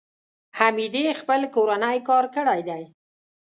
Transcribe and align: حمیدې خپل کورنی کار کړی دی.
حمیدې 0.59 1.05
خپل 1.19 1.41
کورنی 1.55 1.97
کار 2.09 2.25
کړی 2.35 2.61
دی. 2.69 2.83